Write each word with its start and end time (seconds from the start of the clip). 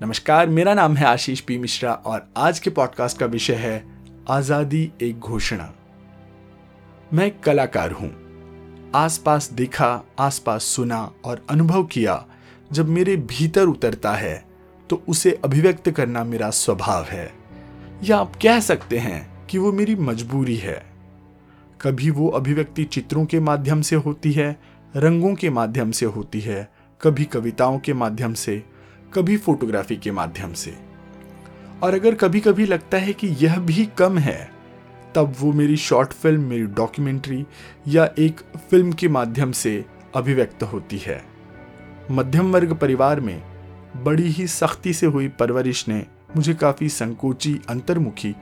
नमस्कार, 0.00 0.48
मेरा 0.48 0.72
नाम 0.74 0.96
है 0.96 1.04
आशीष 1.06 1.40
पी 1.40 1.56
मिश्रा 1.58 1.92
और 1.92 2.26
आज 2.36 2.58
के 2.58 2.70
पॉडकास्ट 2.70 3.18
का 3.18 3.26
विषय 3.26 3.54
है 3.54 3.84
आज़ादी 4.30 4.90
एक 5.02 5.18
घोषणा। 5.18 5.70
मैं 7.12 7.30
कलाकार 7.40 7.92
हूँ। 7.92 8.10
आसपास 8.94 9.48
देखा, 9.52 9.88
आसपास 10.18 10.64
सुना 10.64 11.00
और 11.24 11.44
अनुभव 11.50 11.84
किया, 11.84 12.24
जब 12.72 12.88
मेरे 12.88 13.16
भीतर 13.16 13.66
उतरता 13.66 14.12
है 14.12 14.44
तो 14.90 15.02
उसे 15.08 15.32
अभिव्यक्त 15.44 15.90
करना 15.90 16.24
मेरा 16.24 16.50
स्वभाव 16.50 17.04
है। 17.04 17.32
या 18.04 18.18
आप 18.18 18.36
कह 18.42 18.60
सकते 18.60 18.98
हैं 18.98 19.46
कि 19.46 19.58
वो 19.58 19.72
मेरी 19.72 19.96
मजबूरी 19.96 20.56
है। 20.56 20.80
कभी 21.80 22.10
वो 22.10 22.28
अभिव्यक्ति 22.28 22.84
चित्रों 22.84 23.24
के 23.24 23.40
माध्यम 23.40 23.82
से 23.82 23.96
होती 23.96 24.32
है, 24.32 24.56
रंगों 24.94 25.34
के 25.34 25.50
माध्यम 25.50 25.90
से 25.90 26.06
होती 26.06 26.40
है, 26.40 26.68
कभी 27.00 27.24
कविताओं 27.24 27.78
के 27.78 27.92
माध्यम 27.94 28.34
से 28.34 28.62
कभी 29.14 29.36
फोटोग्राफी 29.36 29.96
के 29.96 30.10
माध्यम 30.10 30.52
से। 30.52 30.74
और 31.82 31.94
अगर 31.94 32.14
कभी 32.14 32.40
कभी 32.40 32.66
लगता 32.66 32.98
है 32.98 33.12
कि 33.12 33.28
यह 33.40 33.58
भी 33.58 33.84
कम 33.98 34.18
है, 34.18 34.50
तब 35.14 35.34
वो 35.40 35.52
मेरी 35.52 35.76
शॉर्ट 35.76 36.12
फ़िल्म, 36.12 36.42
मेरी 36.42 36.66
डॉक्यूमेंट्री 36.66 37.44
या 37.88 38.08
एक 38.18 38.40
फ़िल्म 38.70 38.92
के 38.92 39.08
माध्यम 39.08 39.52
से 39.52 39.84
अभिव्यक्त 40.14 40.62
होती 40.62 40.98
है। 40.98 41.22
मध्यम 42.10 42.52
वर्ग 42.52 42.72
परिवार 42.72 43.20
में 43.20 43.42
बड़ी 43.96 44.28
ही 44.28 44.46
सख्ती 44.46 44.92
से 44.92 45.06
हुई 45.06 45.28
परवरिश 45.30 45.86
ने 45.88 46.04
मुझे 46.36 46.54
काफ़ी 46.54 46.88
संकोची, 46.88 47.60
अंतर्मुखी 47.68 48.34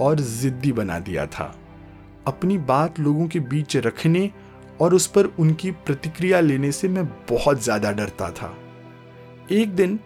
और 0.00 0.20
ज़िद्दी 0.20 0.72
बना 0.72 0.98
दिया 0.98 1.26
था। 1.26 1.54
अपनी 2.26 2.56
बात 2.58 2.98
लोगों 3.00 3.26
के 3.28 3.40
बीच 3.40 3.76
रखने 3.76 4.30
और 4.80 4.94
उस 4.94 5.06
पर 5.06 5.24
उनकी 5.38 5.70
प्रतिक्रिया 5.70 6.40
लेने 6.40 6.72
से 6.72 6.88
मैं 6.88 7.04
बहुत 7.30 7.62
ज़्यादा 7.62 7.92
डरता 7.92 8.30
था। 8.30 8.54
एक 9.50 9.74
दिन 9.74 9.98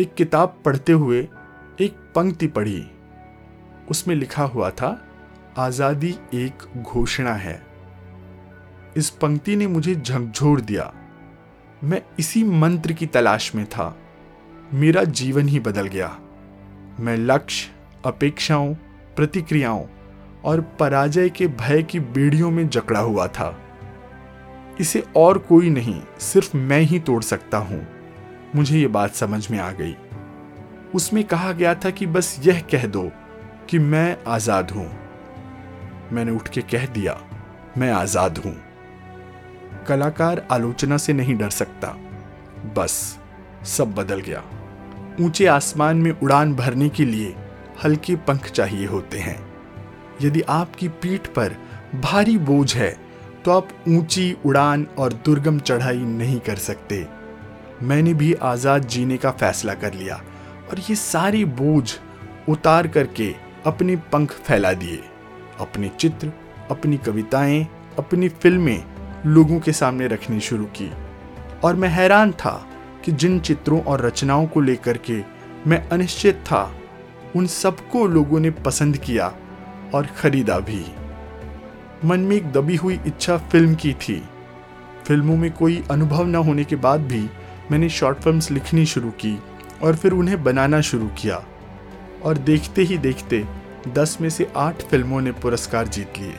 एक 0.00 0.14
किताब 0.14 0.58
पढ़ते 0.64 0.92
हुए 0.92 1.28
एक 1.80 2.12
पंक्ति 2.14 2.46
पढ़ी। 2.46 2.90
उसमें 3.90 4.14
लिखा 4.14 4.42
हुआ 4.42 4.70
था, 4.70 5.08
आज़ादी 5.56 6.16
एक 6.34 6.52
घोषणा 6.76 7.32
है। 7.32 7.66
इस 8.96 9.10
पंक्ति 9.10 9.56
ने 9.56 9.66
मुझे 9.66 9.94
झकझोर 9.94 10.60
दिया। 10.60 10.94
मैं 11.84 12.02
इसी 12.18 12.44
मंत्र 12.44 12.92
की 12.92 13.06
तलाश 13.06 13.54
में 13.54 13.66
था। 13.66 13.96
मेरा 14.72 15.04
जीवन 15.04 15.48
ही 15.48 15.60
बदल 15.60 15.86
गया। 15.86 16.18
मैं 17.00 17.16
लक्ष्य, 17.16 17.70
अपेक्षाओं, 18.04 18.74
प्रतिक्रियाओं 19.16 19.84
और 20.44 20.60
पराजय 20.60 21.28
के 21.28 21.46
भय 21.46 21.82
की 21.82 22.00
बेड़ियों 22.00 22.50
में 22.50 22.68
जकड़ा 22.68 23.00
हुआ 23.00 23.26
था। 23.26 23.60
इसे 24.80 25.04
और 25.16 25.38
कोई 25.38 25.70
नहीं, 25.70 26.02
सिर्फ़ 26.18 26.56
मैं 26.56 26.80
ही 26.80 27.00
तोड़ 27.00 27.22
सकता 27.22 27.58
हूँ। 27.58 27.97
मुझे 28.56 28.78
ये 28.78 28.86
बात 28.88 29.14
समझ 29.14 29.50
में 29.50 29.58
आ 29.58 29.70
गई। 29.72 29.94
उसमें 30.94 31.22
कहा 31.24 31.52
गया 31.52 31.74
था 31.74 31.90
कि 31.90 32.06
बस 32.06 32.36
यह 32.44 32.60
कह 32.70 32.86
दो 32.86 33.10
कि 33.70 33.78
मैं 33.78 34.16
आज़ाद 34.26 34.70
हूँ। 34.70 34.86
मैंने 36.12 36.32
उठ 36.32 36.48
के 36.48 36.62
कह 36.62 36.86
दिया, 36.86 37.18
मैं 37.78 37.90
आज़ाद 37.92 38.38
हूँ। 38.38 38.54
कलाकार 39.88 40.46
आलोचना 40.50 40.96
से 40.96 41.12
नहीं 41.12 41.36
डर 41.36 41.50
सकता। 41.50 41.88
बस, 42.76 43.18
सब 43.66 43.94
बदल 43.94 44.20
गया। 44.20 44.42
ऊँचे 45.20 45.46
आसमान 45.46 45.96
में 45.96 46.10
उड़ान 46.12 46.54
भरने 46.54 46.88
के 46.88 47.04
लिए 47.04 47.34
हल्के 47.84 48.16
पंख 48.26 48.50
चाहिए 48.50 48.86
होते 48.86 49.18
हैं। 49.18 49.38
यदि 50.22 50.40
आपकी 50.50 50.88
पीठ 50.88 51.26
पर 51.28 51.56
भारी 52.02 52.36
बोझ 52.38 52.74
है 52.76 52.90
तो 53.44 53.50
आप 53.50 53.68
ऊँची 53.88 54.36
उड़ान 54.46 54.86
और 54.98 55.12
दुर्गम 55.24 55.58
चढ़ाई 55.58 55.98
नहीं 55.98 56.38
कर 56.40 56.56
सकते। 56.58 57.06
मैंने 57.82 58.14
भी 58.14 58.32
आज़ाद 58.34 58.84
जीने 58.84 59.16
का 59.16 59.30
फैसला 59.30 59.74
कर 59.74 59.94
लिया 59.94 60.16
और 60.70 60.78
ये 60.78 60.94
सारी 60.94 61.44
बोझ 61.44 61.92
उतार 62.48 62.86
करके 62.86 63.34
अपने 63.66 63.96
पंख 63.96 64.32
फैला 64.32 64.72
दिए। 64.72 65.00
अपने 65.60 65.90
चित्र, 66.00 66.32
अपनी 66.70 66.96
कविताएँ, 66.96 67.66
अपनी 67.98 68.28
फ़िल्में 68.28 68.84
लोगों 69.26 69.60
के 69.60 69.72
सामने 69.72 70.06
रखनी 70.06 70.40
शुरू 70.40 70.64
की। 70.64 70.90
और 71.64 71.76
मैं 71.76 71.88
हैरान 71.88 72.32
था 72.32 72.68
कि 73.04 73.12
जिन 73.12 73.40
चित्रों 73.40 73.80
और 73.82 74.06
रचनाओं 74.06 74.46
को 74.46 74.60
लेकर 74.60 74.96
के 74.96 75.22
मैं 75.66 75.88
अनिश्चित 75.88 76.34
था, 76.34 76.74
उन 77.36 77.46
सबको 77.46 78.06
लोगों 78.06 78.40
ने 78.40 78.50
पसंद 78.50 78.96
किया 78.96 79.34
और 79.94 80.06
खरीदा 80.18 80.58
भी। 80.58 80.84
मन 82.04 82.20
में 82.20 82.36
एक 82.36 82.52
दबी 82.52 82.76
हुई 82.76 83.00
इच्छा 83.06 83.36
फ़िल्म 83.36 83.74
की 83.74 83.92
थी। 83.92 84.22
फ़िल्मों 85.04 85.36
में 85.36 85.50
कोई 85.52 85.82
अनुभव 85.90 86.26
न 86.26 86.34
होने 86.34 86.64
के 86.64 86.76
बाद 86.76 87.00
भी 87.00 87.28
मैंने 87.70 87.88
शॉर्ट 87.88 88.18
फिल्म्स 88.18 88.50
लिखनी 88.50 88.86
शुरू 88.86 89.10
की 89.10 89.42
और 89.82 89.96
फिर 89.96 90.12
उन्हें 90.12 90.44
बनाना 90.44 90.80
शुरू 90.80 91.08
किया। 91.08 91.44
और 92.22 92.38
देखते 92.38 92.82
ही 92.82 92.98
देखते 92.98 93.44
दस 93.88 94.18
में 94.20 94.30
से 94.30 94.52
आठ 94.56 94.82
फ़िल्मों 94.82 95.20
ने 95.20 95.32
पुरस्कार 95.32 95.88
जीत 95.88 96.12
लिए। 96.18 96.34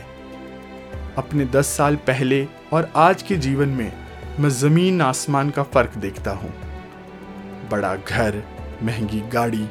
अपने 1.18 1.46
दस 1.46 1.68
साल 1.68 1.96
पहले 1.96 2.48
और 2.74 2.92
आज 2.96 3.22
के 3.22 3.38
जीवन 3.38 3.70
में 3.70 3.94
मैं 4.40 4.50
ज़मीन 4.50 5.02
आसमान 5.02 5.50
का 5.50 5.64
फ़र्क 5.64 5.98
देखता 5.98 6.32
हूँ। 6.32 6.54
बड़ा 7.72 7.96
घर, 7.96 8.44
महँगी 8.84 9.22
गाड़ी, 9.22 9.66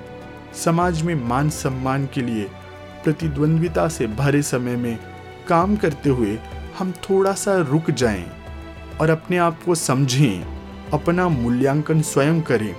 समाज 0.54 1.02
में 1.02 1.14
मान 1.14 1.50
सम्मान 1.50 2.08
के 2.14 2.22
लिए 2.22 2.50
प्रतिद्वंद्विता 3.04 3.88
से 3.88 4.06
भरे 4.06 4.42
समय 4.42 4.76
में 4.76 4.98
काम 5.48 5.76
करते 5.76 6.10
हुए 6.10 6.38
हम 6.78 6.92
थोड़ा 6.92 7.32
सा 7.32 7.56
रुक 7.56 7.90
जाएँ 7.90 8.30
और 9.00 9.10
अपने 9.10 9.36
आप 9.36 9.62
को 9.62 9.74
समझें। 9.74 10.57
अपना 10.92 11.28
मूल्यांकन 11.28 12.00
स्वयं 12.02 12.40
करें 12.42 12.74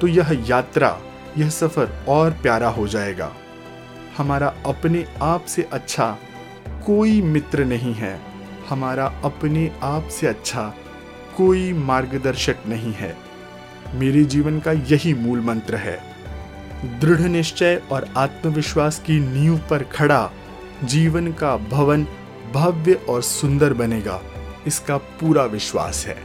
तो 0.00 0.06
यह 0.06 0.44
यात्रा, 0.48 0.98
यह 1.38 1.48
सफ़र 1.50 2.04
और 2.08 2.30
प्यारा 2.30 2.68
हो 2.68 2.86
जाएगा। 2.88 3.32
हमारा 4.16 4.54
अपने 4.66 5.04
आप 5.22 5.44
से 5.44 5.62
अच्छा 5.72 6.16
कोई 6.86 7.20
मित्र 7.22 7.64
नहीं 7.64 7.94
है। 7.94 8.20
हमारा 8.68 9.06
अपने 9.24 9.70
आप 9.82 10.08
से 10.08 10.26
अच्छा 10.26 10.74
कोई 11.36 11.72
मार्गदर्शक 11.72 12.56
नहीं 12.66 12.92
है। 12.92 13.16
मेरे 13.94 14.24
जीवन 14.24 14.58
का 14.60 14.72
यही 14.72 15.14
मूल 15.14 15.40
मंत्र 15.40 15.76
है। 15.76 15.98
दृढ़ 17.00 17.20
निश्चय 17.20 17.80
और 17.92 18.08
आत्मविश्वास 18.16 18.98
की 18.98 19.18
नींव 19.20 19.56
पर 19.70 19.82
खड़ा 19.82 20.30
जीवन 20.84 21.32
का 21.32 21.56
भवन 21.56 22.06
भव्य 22.52 22.92
और 23.08 23.22
सुंदर 23.22 23.72
बनेगा। 23.72 24.20
इसका 24.66 24.96
पूरा 24.96 25.44
विश्वास 25.44 26.04
है। 26.06 26.16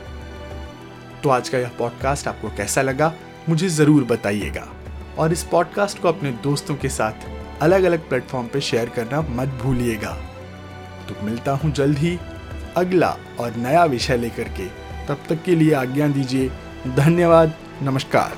तो 1.28 1.32
आज 1.32 1.50
का 1.50 1.58
यह 1.58 1.72
पॉडकास्ट 1.80 2.28
आपको 2.28 2.50
कैसा 2.50 2.82
लगा, 2.82 3.14
मुझे 3.50 3.68
ज़रूर 3.70 4.04
बताइएगा। 4.04 4.68
और 5.18 5.32
इस 5.32 5.44
पॉडकास्ट 5.44 6.00
को 6.02 6.08
अपने 6.08 6.32
दोस्तों 6.32 6.76
के 6.76 6.90
साथ 6.90 7.26
अलग 7.62 7.84
अलग 7.84 8.08
प्लेटफॉर्म 8.10 8.48
पर 8.48 8.60
शेयर 8.60 8.90
करना 8.90 9.22
मत 9.22 9.48
भूलिएगा। 9.48 10.12
तो 11.10 11.26
मिलता 11.26 11.52
हूँ 11.52 11.72
जल्द 11.72 11.98
ही 11.98 12.20
अगला 12.78 13.18
और 13.40 13.56
नया 13.56 13.84
विषय 13.86 14.18
लेकर 14.18 14.44
के। 14.44 14.68
तब 15.08 15.24
तक 15.30 15.44
के 15.44 15.56
लिए 15.56 15.74
आज्ञा 15.74 16.08
दीजिए, 16.08 16.50
धन्यवाद, 16.88 17.54
नमस्कार। 17.82 18.38